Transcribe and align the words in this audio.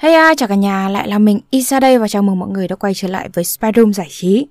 Hey 0.00 0.14
ai, 0.14 0.34
chào 0.36 0.48
cả 0.48 0.54
nhà, 0.54 0.88
lại 0.88 1.08
là 1.08 1.18
mình 1.18 1.40
Isa 1.50 1.80
đây 1.80 1.98
và 1.98 2.08
chào 2.08 2.22
mừng 2.22 2.38
mọi 2.38 2.48
người 2.48 2.68
đã 2.68 2.76
quay 2.76 2.94
trở 2.94 3.08
lại 3.08 3.28
với 3.34 3.44
Spyroom 3.44 3.92
giải 3.92 4.06
trí. 4.10 4.46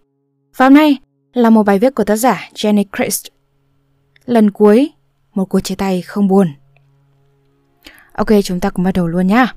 Và 0.57 0.65
hôm 0.65 0.73
nay 0.73 0.97
là 1.33 1.49
một 1.49 1.63
bài 1.63 1.79
viết 1.79 1.95
của 1.95 2.03
tác 2.03 2.15
giả 2.15 2.49
Jenny 2.53 2.83
Christ. 2.97 3.25
Lần 4.25 4.51
cuối, 4.51 4.91
một 5.33 5.45
cuộc 5.45 5.59
chia 5.59 5.75
tay 5.75 6.01
không 6.01 6.27
buồn. 6.27 6.47
Ok, 8.13 8.27
chúng 8.43 8.59
ta 8.59 8.69
cùng 8.69 8.85
bắt 8.85 8.91
đầu 8.95 9.07
luôn 9.07 9.27
nhá. 9.27 9.53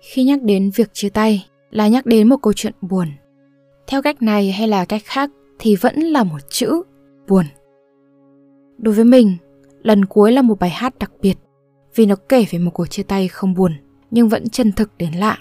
Khi 0.00 0.24
nhắc 0.24 0.42
đến 0.42 0.70
việc 0.74 0.90
chia 0.92 1.08
tay 1.08 1.46
là 1.70 1.88
nhắc 1.88 2.06
đến 2.06 2.28
một 2.28 2.36
câu 2.42 2.52
chuyện 2.52 2.74
buồn. 2.80 3.08
Theo 3.86 4.02
cách 4.02 4.22
này 4.22 4.52
hay 4.52 4.68
là 4.68 4.84
cách 4.84 5.02
khác 5.04 5.30
thì 5.58 5.76
vẫn 5.76 5.96
là 5.96 6.24
một 6.24 6.38
chữ 6.48 6.82
buồn. 7.28 7.44
Đối 8.78 8.94
với 8.94 9.04
mình, 9.04 9.36
lần 9.82 10.04
cuối 10.04 10.32
là 10.32 10.42
một 10.42 10.58
bài 10.58 10.70
hát 10.70 10.98
đặc 10.98 11.12
biệt 11.20 11.34
vì 11.94 12.06
nó 12.06 12.16
kể 12.28 12.46
về 12.50 12.58
một 12.58 12.70
cuộc 12.74 12.86
chia 12.86 13.02
tay 13.02 13.28
không 13.28 13.54
buồn 13.54 13.72
nhưng 14.10 14.28
vẫn 14.28 14.48
chân 14.48 14.72
thực 14.72 14.90
đến 14.98 15.12
lạ. 15.12 15.38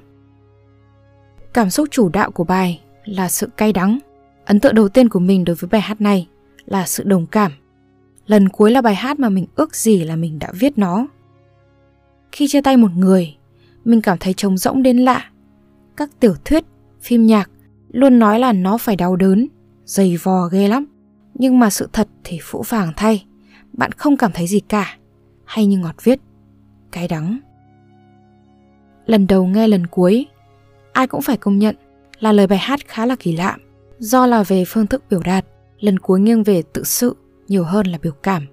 Cảm 1.54 1.70
xúc 1.70 1.88
chủ 1.92 2.10
đạo 2.10 2.32
của 2.32 2.44
bài 2.44 2.82
là 3.06 3.30
sự 3.30 3.50
cay 3.58 3.74
đắng. 3.74 4.00
Ấn 4.46 4.60
tượng 4.60 4.76
đầu 4.76 4.90
tiên 4.90 5.10
của 5.10 5.20
mình 5.20 5.46
đối 5.46 5.56
với 5.56 5.68
bài 5.68 5.82
hát 5.82 6.02
này 6.02 6.28
là 6.66 6.86
sự 6.86 7.04
đồng 7.04 7.26
cảm. 7.26 7.52
Lần 8.26 8.50
cuối 8.50 8.72
là 8.72 8.82
bài 8.82 8.96
hát 8.96 9.20
mà 9.20 9.30
mình 9.30 9.46
ước 9.56 9.76
gì 9.76 10.04
là 10.04 10.16
mình 10.16 10.40
đã 10.40 10.52
viết 10.54 10.78
nó. 10.78 11.08
Khi 12.32 12.48
chia 12.48 12.62
tay 12.62 12.78
một 12.78 12.92
người, 12.96 13.36
mình 13.86 14.02
cảm 14.02 14.18
thấy 14.18 14.34
trống 14.34 14.58
rỗng 14.58 14.84
đến 14.84 14.98
lạ. 14.98 15.30
Các 15.98 16.10
tiểu 16.20 16.34
thuyết, 16.46 16.64
phim 17.02 17.26
nhạc 17.26 17.50
luôn 17.92 18.20
nói 18.20 18.40
là 18.40 18.54
nó 18.54 18.78
phải 18.78 18.96
đau 18.96 19.16
đớn, 19.16 19.48
dày 19.88 20.18
vò 20.18 20.48
ghê 20.48 20.68
lắm. 20.68 20.86
Nhưng 21.34 21.60
mà 21.60 21.70
sự 21.70 21.90
thật 21.94 22.08
thì 22.24 22.40
phũ 22.42 22.64
phàng 22.64 22.94
thay, 22.96 23.26
bạn 23.74 23.92
không 23.92 24.18
cảm 24.18 24.32
thấy 24.34 24.48
gì 24.48 24.60
cả. 24.60 24.98
Hay 25.46 25.66
như 25.66 25.78
ngọt 25.78 25.96
viết, 26.04 26.20
cái 26.92 27.08
đắng. 27.08 27.40
Lần 29.06 29.28
đầu 29.28 29.46
nghe 29.46 29.68
lần 29.68 29.88
cuối, 29.88 30.26
ai 30.94 31.08
cũng 31.08 31.22
phải 31.22 31.38
công 31.38 31.60
nhận 31.60 31.76
là 32.20 32.32
lời 32.32 32.48
bài 32.48 32.60
hát 32.60 32.80
khá 32.88 33.06
là 33.06 33.16
kỳ 33.20 33.32
lạ. 33.38 33.58
Do 34.00 34.26
là 34.26 34.44
về 34.44 34.64
phương 34.68 34.88
thức 34.88 35.04
biểu 35.10 35.20
đạt, 35.24 35.46
lần 35.80 36.00
cuối 36.00 36.20
nghiêng 36.20 36.44
về 36.44 36.64
tự 36.74 36.84
sự 36.84 37.16
nhiều 37.48 37.64
hơn 37.64 37.88
là 37.88 37.98
biểu 38.02 38.14
cảm. 38.24 38.48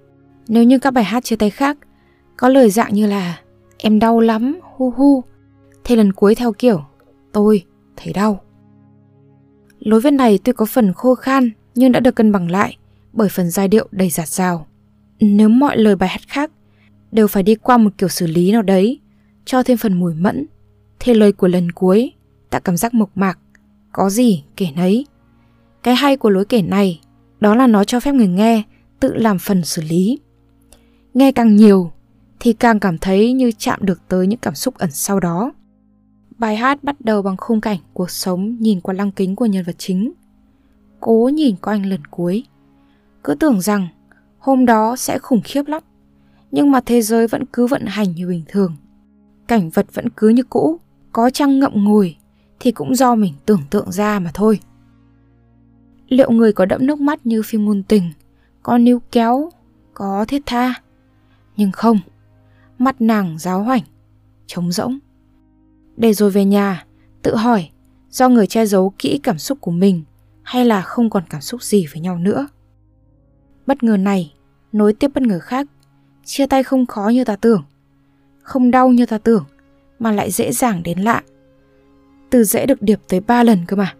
Nếu 0.47 0.63
như 0.63 0.79
các 0.79 0.91
bài 0.91 1.03
hát 1.03 1.23
chia 1.23 1.35
tay 1.35 1.49
khác 1.49 1.77
có 2.37 2.49
lời 2.49 2.69
dạng 2.69 2.93
như 2.93 3.07
là 3.07 3.39
em 3.77 3.99
đau 3.99 4.19
lắm, 4.19 4.59
hu 4.75 4.91
hu, 4.91 5.23
thì 5.83 5.95
lần 5.95 6.13
cuối 6.13 6.35
theo 6.35 6.53
kiểu 6.53 6.81
tôi 7.33 7.63
thấy 7.95 8.13
đau. 8.13 8.41
Lối 9.85 10.01
viết 10.01 10.11
này 10.11 10.39
tuy 10.43 10.53
có 10.53 10.65
phần 10.65 10.93
khô 10.93 11.15
khan 11.15 11.49
nhưng 11.75 11.91
đã 11.91 11.99
được 11.99 12.15
cân 12.15 12.31
bằng 12.31 12.51
lại 12.51 12.77
bởi 13.13 13.29
phần 13.29 13.49
giai 13.49 13.67
điệu 13.67 13.87
đầy 13.91 14.09
giạt 14.09 14.27
rào. 14.27 14.67
Nếu 15.19 15.49
mọi 15.49 15.77
lời 15.77 15.95
bài 15.95 16.09
hát 16.09 16.21
khác 16.27 16.51
đều 17.11 17.27
phải 17.27 17.43
đi 17.43 17.55
qua 17.55 17.77
một 17.77 17.89
kiểu 17.97 18.09
xử 18.09 18.27
lý 18.27 18.51
nào 18.51 18.61
đấy, 18.61 18.99
cho 19.45 19.63
thêm 19.63 19.77
phần 19.77 19.93
mùi 19.93 20.13
mẫn, 20.13 20.45
thì 20.99 21.13
lời 21.13 21.31
của 21.31 21.47
lần 21.47 21.71
cuối 21.71 22.13
tạo 22.49 22.61
cảm 22.61 22.77
giác 22.77 22.93
mộc 22.93 23.09
mạc, 23.15 23.39
có 23.91 24.09
gì 24.09 24.43
kể 24.55 24.67
nấy. 24.75 25.05
Cái 25.83 25.95
hay 25.95 26.17
của 26.17 26.29
lối 26.29 26.45
kể 26.45 26.61
này 26.61 27.01
đó 27.39 27.55
là 27.55 27.67
nó 27.67 27.83
cho 27.83 27.99
phép 27.99 28.11
người 28.11 28.27
nghe 28.27 28.63
tự 28.99 29.13
làm 29.13 29.39
phần 29.39 29.63
xử 29.63 29.81
lý. 29.81 30.19
Nghe 31.13 31.31
càng 31.31 31.55
nhiều 31.55 31.91
thì 32.39 32.53
càng 32.53 32.79
cảm 32.79 32.97
thấy 32.97 33.33
như 33.33 33.51
chạm 33.57 33.79
được 33.81 34.01
tới 34.07 34.27
những 34.27 34.39
cảm 34.39 34.55
xúc 34.55 34.77
ẩn 34.77 34.91
sau 34.91 35.19
đó. 35.19 35.51
Bài 36.37 36.55
hát 36.55 36.83
bắt 36.83 36.95
đầu 36.99 37.21
bằng 37.21 37.37
khung 37.37 37.61
cảnh 37.61 37.77
cuộc 37.93 38.11
sống 38.11 38.57
nhìn 38.59 38.81
qua 38.81 38.93
lăng 38.93 39.11
kính 39.11 39.35
của 39.35 39.45
nhân 39.45 39.63
vật 39.65 39.75
chính. 39.77 40.13
Cố 40.99 41.29
nhìn 41.33 41.55
qua 41.55 41.73
anh 41.73 41.85
lần 41.85 42.05
cuối. 42.05 42.43
Cứ 43.23 43.35
tưởng 43.35 43.61
rằng 43.61 43.87
hôm 44.39 44.65
đó 44.65 44.95
sẽ 44.95 45.19
khủng 45.19 45.41
khiếp 45.43 45.67
lắm. 45.67 45.83
Nhưng 46.51 46.71
mà 46.71 46.81
thế 46.85 47.01
giới 47.01 47.27
vẫn 47.27 47.45
cứ 47.45 47.67
vận 47.67 47.85
hành 47.85 48.11
như 48.15 48.27
bình 48.27 48.43
thường. 48.47 48.75
Cảnh 49.47 49.69
vật 49.69 49.85
vẫn 49.93 50.09
cứ 50.09 50.29
như 50.29 50.43
cũ, 50.43 50.79
có 51.11 51.29
chăng 51.29 51.59
ngậm 51.59 51.83
ngùi 51.83 52.15
thì 52.59 52.71
cũng 52.71 52.95
do 52.95 53.15
mình 53.15 53.33
tưởng 53.45 53.61
tượng 53.69 53.91
ra 53.91 54.19
mà 54.19 54.31
thôi. 54.33 54.59
Liệu 56.07 56.31
người 56.31 56.53
có 56.53 56.65
đẫm 56.65 56.85
nước 56.85 56.99
mắt 56.99 57.25
như 57.25 57.41
phim 57.45 57.65
ngôn 57.65 57.83
tình, 57.83 58.11
có 58.63 58.77
níu 58.77 59.01
kéo, 59.11 59.49
có 59.93 60.25
thiết 60.27 60.41
tha? 60.45 60.73
Nhưng 61.57 61.71
không, 61.71 61.99
mắt 62.77 63.01
nàng 63.01 63.39
giáo 63.39 63.63
hoảnh, 63.63 63.83
trống 64.47 64.71
rỗng 64.71 64.99
để 65.97 66.13
rồi 66.13 66.31
về 66.31 66.45
nhà, 66.45 66.85
tự 67.21 67.35
hỏi 67.35 67.69
do 68.09 68.29
người 68.29 68.47
che 68.47 68.65
giấu 68.65 68.93
kỹ 68.99 69.19
cảm 69.23 69.37
xúc 69.37 69.57
của 69.61 69.71
mình 69.71 70.03
hay 70.43 70.65
là 70.65 70.81
không 70.81 71.09
còn 71.09 71.23
cảm 71.29 71.41
xúc 71.41 71.63
gì 71.63 71.85
với 71.91 72.01
nhau 72.01 72.17
nữa. 72.17 72.47
Bất 73.67 73.83
ngờ 73.83 73.97
này, 73.97 74.33
nối 74.71 74.93
tiếp 74.93 75.11
bất 75.13 75.23
ngờ 75.23 75.39
khác, 75.39 75.67
chia 76.25 76.47
tay 76.47 76.63
không 76.63 76.85
khó 76.85 77.09
như 77.09 77.23
ta 77.23 77.35
tưởng, 77.35 77.63
không 78.41 78.71
đau 78.71 78.89
như 78.89 79.05
ta 79.05 79.17
tưởng, 79.17 79.45
mà 79.99 80.11
lại 80.11 80.31
dễ 80.31 80.51
dàng 80.51 80.83
đến 80.83 80.99
lạ. 80.99 81.21
Từ 82.29 82.43
dễ 82.43 82.65
được 82.65 82.81
điệp 82.81 82.99
tới 83.07 83.19
ba 83.19 83.43
lần 83.43 83.65
cơ 83.67 83.75
mà. 83.75 83.95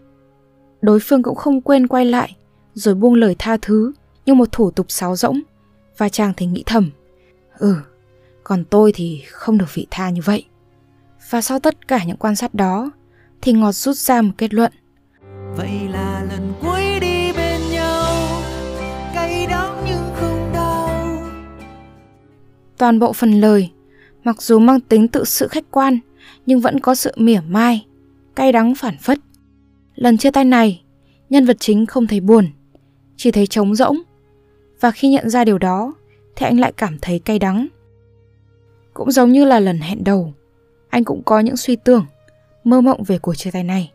Đối 0.80 1.00
phương 1.00 1.22
cũng 1.22 1.34
không 1.34 1.60
quên 1.60 1.86
quay 1.86 2.04
lại, 2.04 2.36
rồi 2.74 2.94
buông 2.94 3.14
lời 3.14 3.36
tha 3.38 3.56
thứ 3.62 3.92
như 4.26 4.34
một 4.34 4.52
thủ 4.52 4.70
tục 4.70 4.86
sáo 4.88 5.16
rỗng, 5.16 5.40
và 5.98 6.08
chàng 6.08 6.32
thì 6.36 6.46
nghĩ 6.46 6.62
thầm, 6.66 6.90
ừ, 7.58 7.76
còn 8.44 8.64
tôi 8.64 8.92
thì 8.94 9.22
không 9.30 9.58
được 9.58 9.74
vị 9.74 9.86
tha 9.90 10.10
như 10.10 10.20
vậy. 10.24 10.44
Và 11.30 11.40
sau 11.40 11.58
tất 11.58 11.88
cả 11.88 12.04
những 12.04 12.16
quan 12.16 12.36
sát 12.36 12.54
đó 12.54 12.90
thì 13.40 13.52
Ngọt 13.52 13.72
rút 13.72 13.96
ra 13.96 14.22
một 14.22 14.32
kết 14.38 14.54
luận. 14.54 14.72
Vậy 15.56 15.88
là 15.90 16.24
lần 16.30 16.52
cuối 16.62 17.00
đi 17.00 17.32
bên 17.32 17.60
nhau, 17.70 18.26
cay 19.14 19.46
đắng 19.46 19.84
nhưng 19.86 20.14
không 20.14 20.50
đau. 20.54 20.88
Toàn 22.78 22.98
bộ 22.98 23.12
phần 23.12 23.40
lời, 23.40 23.70
mặc 24.24 24.42
dù 24.42 24.58
mang 24.58 24.80
tính 24.80 25.08
tự 25.08 25.24
sự 25.24 25.48
khách 25.48 25.64
quan, 25.70 25.98
nhưng 26.46 26.60
vẫn 26.60 26.80
có 26.80 26.94
sự 26.94 27.12
mỉa 27.16 27.40
mai, 27.48 27.86
cay 28.34 28.52
đắng 28.52 28.74
phản 28.74 28.96
phất. 28.98 29.18
Lần 29.94 30.18
chia 30.18 30.30
tay 30.30 30.44
này, 30.44 30.82
nhân 31.30 31.46
vật 31.46 31.56
chính 31.60 31.86
không 31.86 32.06
thấy 32.06 32.20
buồn, 32.20 32.46
chỉ 33.16 33.30
thấy 33.30 33.46
trống 33.46 33.74
rỗng. 33.74 33.98
Và 34.80 34.90
khi 34.90 35.08
nhận 35.08 35.30
ra 35.30 35.44
điều 35.44 35.58
đó, 35.58 35.94
thì 36.36 36.46
anh 36.46 36.60
lại 36.60 36.72
cảm 36.76 36.98
thấy 37.02 37.18
cay 37.18 37.38
đắng. 37.38 37.66
Cũng 38.94 39.10
giống 39.10 39.32
như 39.32 39.44
là 39.44 39.60
lần 39.60 39.78
hẹn 39.78 40.04
đầu, 40.04 40.34
anh 40.88 41.04
cũng 41.04 41.22
có 41.22 41.40
những 41.40 41.56
suy 41.56 41.76
tưởng, 41.76 42.06
mơ 42.64 42.80
mộng 42.80 43.02
về 43.02 43.18
cuộc 43.18 43.34
chia 43.34 43.50
tay 43.50 43.64
này. 43.64 43.92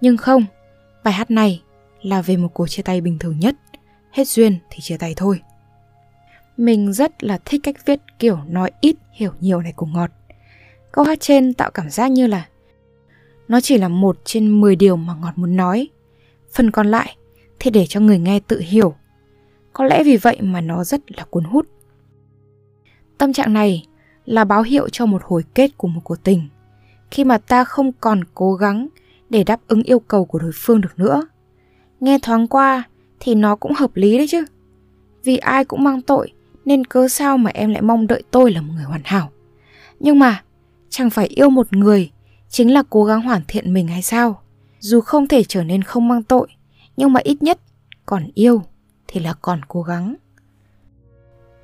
Nhưng 0.00 0.16
không, 0.16 0.44
bài 1.04 1.14
hát 1.14 1.30
này 1.30 1.62
là 2.02 2.22
về 2.22 2.36
một 2.36 2.48
cuộc 2.54 2.68
chia 2.68 2.82
tay 2.82 3.00
bình 3.00 3.18
thường 3.18 3.38
nhất, 3.40 3.56
hết 4.10 4.28
duyên 4.28 4.58
thì 4.70 4.78
chia 4.80 4.96
tay 4.96 5.14
thôi. 5.16 5.40
Mình 6.56 6.92
rất 6.92 7.24
là 7.24 7.38
thích 7.44 7.60
cách 7.64 7.86
viết 7.86 8.00
kiểu 8.18 8.38
nói 8.48 8.70
ít 8.80 8.96
hiểu 9.12 9.32
nhiều 9.40 9.60
này 9.60 9.72
của 9.72 9.86
Ngọt. 9.86 10.10
Câu 10.92 11.04
hát 11.04 11.20
trên 11.20 11.54
tạo 11.54 11.70
cảm 11.70 11.90
giác 11.90 12.10
như 12.10 12.26
là 12.26 12.46
nó 13.48 13.60
chỉ 13.60 13.78
là 13.78 13.88
một 13.88 14.18
trên 14.24 14.60
10 14.60 14.76
điều 14.76 14.96
mà 14.96 15.14
Ngọt 15.14 15.32
muốn 15.36 15.56
nói. 15.56 15.88
Phần 16.52 16.70
còn 16.70 16.90
lại 16.90 17.16
thì 17.58 17.70
để 17.70 17.86
cho 17.86 18.00
người 18.00 18.18
nghe 18.18 18.40
tự 18.40 18.60
hiểu. 18.60 18.94
Có 19.72 19.84
lẽ 19.84 20.02
vì 20.04 20.16
vậy 20.16 20.36
mà 20.40 20.60
nó 20.60 20.84
rất 20.84 21.00
là 21.16 21.24
cuốn 21.30 21.44
hút. 21.44 21.66
Tâm 23.18 23.32
trạng 23.32 23.52
này 23.52 23.86
là 24.26 24.44
báo 24.44 24.62
hiệu 24.62 24.88
cho 24.88 25.06
một 25.06 25.22
hồi 25.24 25.44
kết 25.54 25.70
của 25.76 25.88
một 25.88 26.00
cuộc 26.04 26.22
tình, 26.22 26.48
khi 27.10 27.24
mà 27.24 27.38
ta 27.38 27.64
không 27.64 27.92
còn 27.92 28.24
cố 28.34 28.54
gắng 28.54 28.88
để 29.30 29.44
đáp 29.44 29.60
ứng 29.68 29.82
yêu 29.82 29.98
cầu 29.98 30.24
của 30.24 30.38
đối 30.38 30.50
phương 30.54 30.80
được 30.80 30.98
nữa. 30.98 31.26
Nghe 32.00 32.18
thoáng 32.22 32.48
qua 32.48 32.82
thì 33.20 33.34
nó 33.34 33.56
cũng 33.56 33.72
hợp 33.72 33.90
lý 33.94 34.18
đấy 34.18 34.26
chứ. 34.30 34.44
Vì 35.24 35.36
ai 35.36 35.64
cũng 35.64 35.84
mang 35.84 36.02
tội, 36.02 36.32
nên 36.64 36.84
cớ 36.84 37.08
sao 37.08 37.38
mà 37.38 37.50
em 37.54 37.70
lại 37.70 37.82
mong 37.82 38.06
đợi 38.06 38.22
tôi 38.30 38.52
là 38.52 38.60
một 38.60 38.72
người 38.74 38.84
hoàn 38.84 39.00
hảo? 39.04 39.30
Nhưng 40.00 40.18
mà, 40.18 40.42
chẳng 40.88 41.10
phải 41.10 41.26
yêu 41.26 41.50
một 41.50 41.72
người 41.72 42.10
chính 42.48 42.72
là 42.72 42.82
cố 42.90 43.04
gắng 43.04 43.20
hoàn 43.20 43.42
thiện 43.48 43.72
mình 43.72 43.88
hay 43.88 44.02
sao? 44.02 44.42
Dù 44.80 45.00
không 45.00 45.28
thể 45.28 45.44
trở 45.44 45.62
nên 45.62 45.82
không 45.82 46.08
mang 46.08 46.22
tội, 46.22 46.48
nhưng 46.96 47.12
mà 47.12 47.20
ít 47.24 47.42
nhất 47.42 47.60
còn 48.06 48.26
yêu 48.34 48.62
thì 49.08 49.20
là 49.20 49.34
còn 49.42 49.60
cố 49.68 49.82
gắng. 49.82 50.14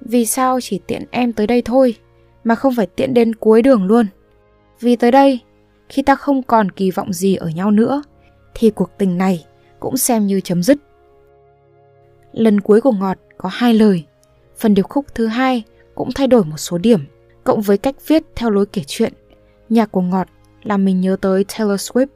Vì 0.01 0.27
sao 0.27 0.61
chỉ 0.61 0.81
tiện 0.87 1.05
em 1.11 1.33
tới 1.33 1.47
đây 1.47 1.63
thôi? 1.63 1.95
Mà 2.49 2.55
không 2.55 2.75
phải 2.75 2.87
tiện 2.87 3.15
đến 3.15 3.35
cuối 3.35 3.63
đường 3.63 3.85
luôn. 3.85 4.07
Vì 4.81 4.97
tới 4.97 5.11
đây, 5.11 5.41
khi 5.89 6.03
ta 6.03 6.15
không 6.15 6.43
còn 6.43 6.71
kỳ 6.71 6.91
vọng 6.91 7.13
gì 7.13 7.35
ở 7.35 7.49
nhau 7.49 7.71
nữa, 7.71 8.03
thì 8.55 8.71
cuộc 8.71 8.91
tình 8.99 9.19
này 9.19 9.45
cũng 9.81 9.97
xem 9.97 10.27
như 10.27 10.41
chấm 10.41 10.63
dứt. 10.63 10.79
Lần 12.33 12.61
cuối 12.61 12.81
của 12.81 12.93
Ngọt 12.93 13.19
có 13.39 13.49
hai 13.53 13.75
lời, 13.75 14.05
phần 14.57 14.75
điệp 14.75 14.83
khúc 14.83 15.15
thứ 15.15 15.27
hai 15.27 15.63
cũng 15.95 16.09
thay 16.15 16.27
đổi 16.27 16.45
một 16.45 16.57
số 16.57 16.79
điểm, 16.79 17.01
cộng 17.45 17.61
với 17.61 17.79
cách 17.79 17.97
viết 18.07 18.23
theo 18.35 18.51
lối 18.51 18.67
kể 18.67 18.83
chuyện. 18.87 19.13
Nhạc 19.69 19.93
của 19.93 20.03
Ngọt 20.03 20.29
làm 20.63 20.85
mình 20.85 21.01
nhớ 21.01 21.17
tới 21.21 21.45
Taylor 21.45 21.81
Swift. 21.81 22.07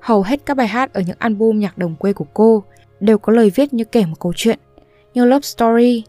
Hầu 0.00 0.22
hết 0.22 0.40
các 0.46 0.56
bài 0.56 0.66
hát 0.66 0.92
ở 0.92 1.00
những 1.00 1.16
album 1.18 1.58
nhạc 1.58 1.78
đồng 1.78 1.96
quê 1.96 2.12
của 2.12 2.26
cô 2.34 2.64
đều 3.00 3.18
có 3.18 3.32
lời 3.32 3.52
viết 3.54 3.74
như 3.74 3.84
kể 3.84 4.06
một 4.06 4.16
câu 4.20 4.32
chuyện, 4.36 4.58
như 5.14 5.24
Love 5.24 5.42
Story. 5.42 6.04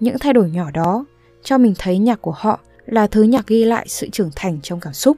Những 0.00 0.18
thay 0.20 0.32
đổi 0.32 0.50
nhỏ 0.50 0.70
đó 0.70 1.04
cho 1.42 1.58
mình 1.58 1.74
thấy 1.78 1.98
nhạc 1.98 2.22
của 2.22 2.34
họ 2.36 2.60
là 2.86 3.06
thứ 3.06 3.22
nhạc 3.22 3.46
ghi 3.46 3.64
lại 3.64 3.86
sự 3.88 4.08
trưởng 4.08 4.30
thành 4.36 4.58
trong 4.62 4.80
cảm 4.80 4.92
xúc. 4.92 5.16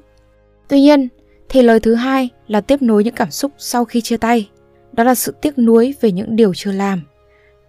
Tuy 0.69 0.81
nhiên, 0.81 1.09
thì 1.49 1.63
lời 1.63 1.81
thứ 1.81 1.95
hai 1.95 2.29
là 2.47 2.61
tiếp 2.61 2.83
nối 2.83 3.05
những 3.05 3.15
cảm 3.15 3.31
xúc 3.31 3.53
sau 3.59 3.85
khi 3.85 4.01
chia 4.01 4.17
tay. 4.17 4.49
đó 4.93 5.05
là 5.05 5.15
sự 5.15 5.35
tiếc 5.43 5.59
nuối 5.59 5.95
về 6.01 6.13
những 6.13 6.37
điều 6.37 6.55
chưa 6.55 6.73
làm, 6.73 7.03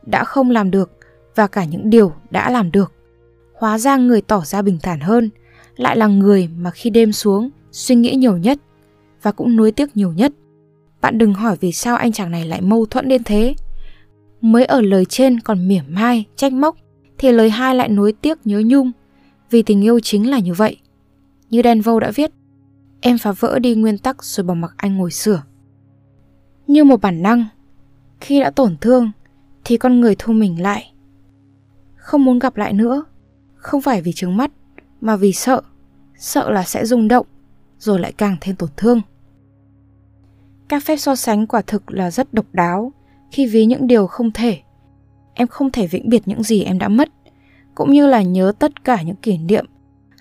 đã 0.06 0.24
không 0.24 0.50
làm 0.50 0.72
được 0.72 0.92
và 1.36 1.48
cả 1.48 1.64
những 1.64 1.90
điều 1.90 2.14
đã 2.30 2.50
làm 2.50 2.72
được. 2.72 2.92
Hóa 3.54 3.78
ra 3.78 3.98
người 3.98 4.22
tỏ 4.22 4.42
ra 4.46 4.62
bình 4.62 4.78
thản 4.82 5.00
hơn 5.00 5.30
lại 5.76 5.98
là 5.98 6.08
người 6.08 6.50
mà 6.58 6.72
khi 6.72 6.90
đêm 6.90 7.14
xuống 7.14 7.50
suy 7.72 7.96
nghĩ 7.96 8.16
nhiều 8.16 8.38
nhất 8.38 8.58
và 9.22 9.32
cũng 9.32 9.56
nuối 9.56 9.72
tiếc 9.72 9.98
nhiều 9.98 10.12
nhất. 10.12 10.32
Bạn 11.02 11.18
đừng 11.18 11.34
hỏi 11.34 11.58
vì 11.60 11.72
sao 11.72 11.96
anh 11.96 12.12
chàng 12.12 12.32
này 12.32 12.46
lại 12.46 12.62
mâu 12.62 12.86
thuẫn 12.86 13.08
đến 13.08 13.24
thế. 13.24 13.56
Mới 14.42 14.66
ở 14.66 14.82
lời 14.82 15.06
trên 15.06 15.40
còn 15.40 15.68
mỉa 15.68 15.82
mai, 15.88 16.26
trách 16.36 16.54
móc, 16.54 16.76
thì 17.18 17.32
lời 17.32 17.50
hai 17.50 17.76
lại 17.76 17.90
nuối 17.90 18.14
tiếc 18.14 18.48
nhớ 18.48 18.62
nhung, 18.66 18.92
vì 19.50 19.64
tình 19.64 19.84
yêu 19.84 20.00
chính 20.00 20.30
là 20.30 20.40
như 20.40 20.54
vậy. 20.54 20.78
Như 21.50 21.62
Denvo 21.64 22.00
đã 22.00 22.12
viết, 22.16 22.32
em 23.02 23.18
phá 23.18 23.32
vỡ 23.32 23.60
đi 23.60 23.76
nguyên 23.76 23.98
tắc 23.98 24.24
rồi 24.24 24.44
bỏ 24.44 24.54
mặc 24.54 24.74
anh 24.78 24.98
ngồi 24.98 25.12
sửa. 25.12 25.44
Như 26.68 26.84
một 26.84 27.02
bản 27.02 27.22
năng, 27.22 27.46
khi 28.22 28.40
đã 28.40 28.50
tổn 28.50 28.78
thương 28.82 29.12
thì 29.64 29.78
con 29.78 30.00
người 30.00 30.16
thu 30.20 30.34
mình 30.34 30.62
lại. 30.62 30.94
Không 31.96 32.26
muốn 32.26 32.40
gặp 32.40 32.58
lại 32.58 32.74
nữa, 32.74 33.04
không 33.56 33.82
phải 33.82 34.02
vì 34.02 34.12
trướng 34.16 34.38
mắt 34.38 34.52
mà 35.02 35.16
vì 35.16 35.34
sợ, 35.34 35.62
sợ 36.18 36.52
là 36.52 36.64
sẽ 36.64 36.86
rung 36.86 37.08
động 37.08 37.26
rồi 37.80 38.00
lại 38.00 38.14
càng 38.18 38.38
thêm 38.42 38.56
tổn 38.56 38.70
thương. 38.78 39.02
Các 40.68 40.84
phép 40.84 40.98
so 40.98 41.16
sánh 41.16 41.48
quả 41.48 41.62
thực 41.62 41.92
là 41.92 42.12
rất 42.12 42.34
độc 42.34 42.46
đáo 42.54 42.94
khi 43.32 43.48
ví 43.48 43.66
những 43.66 43.88
điều 43.88 44.08
không 44.08 44.32
thể. 44.32 44.60
Em 45.34 45.48
không 45.48 45.72
thể 45.72 45.88
vĩnh 45.88 46.10
biệt 46.10 46.22
những 46.26 46.44
gì 46.44 46.64
em 46.64 46.80
đã 46.80 46.88
mất, 46.88 47.10
cũng 47.80 47.92
như 47.92 48.08
là 48.08 48.22
nhớ 48.22 48.52
tất 48.60 48.84
cả 48.84 49.02
những 49.02 49.16
kỷ 49.16 49.38
niệm, 49.38 49.66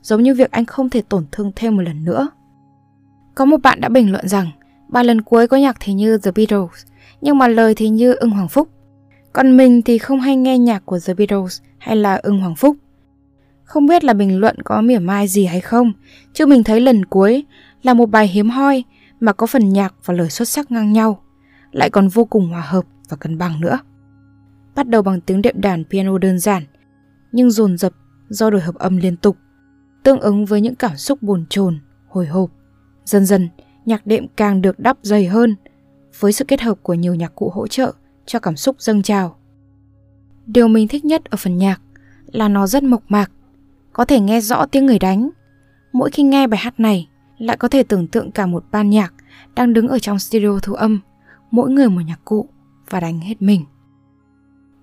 giống 0.02 0.22
như 0.22 0.34
việc 0.34 0.50
anh 0.50 0.64
không 0.64 0.90
thể 0.90 1.02
tổn 1.02 1.24
thương 1.32 1.52
thêm 1.56 1.76
một 1.76 1.82
lần 1.82 2.04
nữa. 2.04 2.28
Có 3.34 3.44
một 3.44 3.56
bạn 3.62 3.80
đã 3.80 3.88
bình 3.88 4.12
luận 4.12 4.28
rằng 4.28 4.50
ba 4.88 5.02
lần 5.02 5.22
cuối 5.22 5.48
có 5.48 5.56
nhạc 5.56 5.76
thì 5.80 5.92
như 5.92 6.18
The 6.18 6.30
Beatles, 6.30 6.86
nhưng 7.20 7.38
mà 7.38 7.48
lời 7.48 7.74
thì 7.74 7.88
như 7.88 8.14
ưng 8.14 8.30
Hoàng 8.30 8.48
Phúc. 8.48 8.68
Còn 9.32 9.56
mình 9.56 9.82
thì 9.82 9.98
không 9.98 10.20
hay 10.20 10.36
nghe 10.36 10.58
nhạc 10.58 10.86
của 10.86 10.98
The 11.06 11.14
Beatles 11.14 11.60
hay 11.78 11.96
là 11.96 12.16
ưng 12.16 12.40
Hoàng 12.40 12.54
Phúc. 12.54 12.76
Không 13.64 13.86
biết 13.86 14.04
là 14.04 14.12
bình 14.12 14.40
luận 14.40 14.56
có 14.64 14.80
mỉa 14.80 14.98
mai 14.98 15.28
gì 15.28 15.44
hay 15.44 15.60
không, 15.60 15.92
chứ 16.32 16.46
mình 16.46 16.64
thấy 16.64 16.80
lần 16.80 17.04
cuối 17.04 17.44
là 17.82 17.94
một 17.94 18.10
bài 18.10 18.28
hiếm 18.28 18.50
hoi 18.50 18.84
mà 19.20 19.32
có 19.32 19.46
phần 19.46 19.72
nhạc 19.72 19.94
và 20.04 20.14
lời 20.14 20.30
xuất 20.30 20.48
sắc 20.48 20.70
ngang 20.70 20.92
nhau, 20.92 21.22
lại 21.72 21.90
còn 21.90 22.08
vô 22.08 22.24
cùng 22.24 22.48
hòa 22.48 22.62
hợp 22.66 22.84
và 23.08 23.16
cân 23.16 23.38
bằng 23.38 23.60
nữa. 23.60 23.78
Bắt 24.74 24.88
đầu 24.88 25.02
bằng 25.02 25.20
tiếng 25.20 25.42
đệm 25.42 25.60
đàn 25.60 25.84
piano 25.84 26.18
đơn 26.18 26.38
giản, 26.38 26.62
nhưng 27.32 27.50
dồn 27.50 27.78
dập 27.78 27.92
do 28.28 28.50
đổi 28.50 28.60
hợp 28.60 28.74
âm 28.74 28.96
liên 28.96 29.16
tục, 29.16 29.36
tương 30.02 30.20
ứng 30.20 30.44
với 30.44 30.60
những 30.60 30.74
cảm 30.74 30.96
xúc 30.96 31.22
buồn 31.22 31.46
chồn, 31.50 31.78
hồi 32.08 32.26
hộp. 32.26 32.50
Dần 33.04 33.26
dần, 33.26 33.48
nhạc 33.84 34.06
đệm 34.06 34.26
càng 34.36 34.62
được 34.62 34.78
đắp 34.78 34.98
dày 35.02 35.26
hơn, 35.26 35.56
với 36.18 36.32
sự 36.32 36.44
kết 36.44 36.60
hợp 36.60 36.78
của 36.82 36.94
nhiều 36.94 37.14
nhạc 37.14 37.34
cụ 37.34 37.50
hỗ 37.54 37.66
trợ 37.66 37.92
cho 38.26 38.38
cảm 38.38 38.56
xúc 38.56 38.76
dâng 38.78 39.02
trào. 39.02 39.36
Điều 40.46 40.68
mình 40.68 40.88
thích 40.88 41.04
nhất 41.04 41.24
ở 41.24 41.36
phần 41.36 41.56
nhạc 41.56 41.80
là 42.26 42.48
nó 42.48 42.66
rất 42.66 42.82
mộc 42.82 43.02
mạc, 43.08 43.30
có 43.92 44.04
thể 44.04 44.20
nghe 44.20 44.40
rõ 44.40 44.66
tiếng 44.66 44.86
người 44.86 44.98
đánh. 44.98 45.30
Mỗi 45.92 46.10
khi 46.10 46.22
nghe 46.22 46.46
bài 46.46 46.60
hát 46.60 46.80
này, 46.80 47.08
lại 47.38 47.56
có 47.56 47.68
thể 47.68 47.82
tưởng 47.82 48.06
tượng 48.06 48.32
cả 48.32 48.46
một 48.46 48.64
ban 48.70 48.90
nhạc 48.90 49.14
đang 49.54 49.72
đứng 49.72 49.88
ở 49.88 49.98
trong 49.98 50.18
studio 50.18 50.58
thu 50.62 50.74
âm, 50.74 51.00
mỗi 51.50 51.70
người 51.70 51.88
một 51.88 52.00
nhạc 52.06 52.24
cụ 52.24 52.48
và 52.90 53.00
đánh 53.00 53.20
hết 53.20 53.42
mình. 53.42 53.64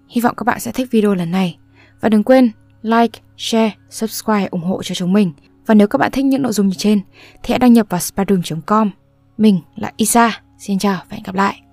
Hy 0.10 0.22
vọng 0.22 0.36
các 0.38 0.44
bạn 0.44 0.60
sẽ 0.60 0.72
thích 0.72 0.88
video 0.92 1.16
lần 1.16 1.32
này 1.32 1.58
và 2.02 2.10
đừng 2.10 2.24
quên 2.24 2.52
like, 2.82 3.20
share, 3.38 3.76
subscribe 3.90 4.48
ủng 4.52 4.64
hộ 4.64 4.84
cho 4.84 4.96
chúng 4.96 5.14
mình. 5.14 5.32
Và 5.66 5.74
nếu 5.74 5.88
các 5.88 5.98
bạn 5.98 6.12
thích 6.12 6.26
những 6.26 6.42
nội 6.42 6.54
dung 6.54 6.68
như 6.68 6.76
trên 6.78 7.02
thì 7.44 7.52
hãy 7.52 7.60
đăng 7.60 7.74
nhập 7.74 7.88
vào 7.90 8.00
spadroom.com. 8.00 8.92
Mình 9.38 9.60
là 9.76 9.92
Isa, 9.98 10.42
xin 10.58 10.80
chào 10.80 11.02
và 11.10 11.16
hẹn 11.16 11.24
gặp 11.24 11.36
lại. 11.36 11.65